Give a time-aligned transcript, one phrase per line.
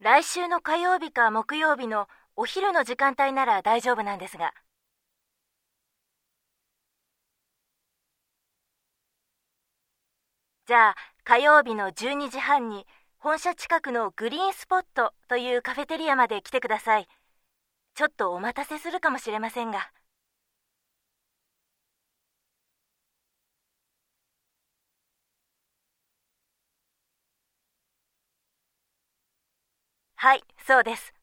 [0.00, 4.52] 来週の火曜日か木曜日のお昼の時間帯なら大丈夫なんですが。
[10.66, 10.94] じゃあ
[11.24, 12.86] 火曜日の12時半に
[13.18, 17.08] 本社近くのグリーンスポットというカフェテリアまで来てください。
[17.94, 19.90] ちょっとお待たせするかもしれませんが。
[30.24, 31.13] はい、そうです。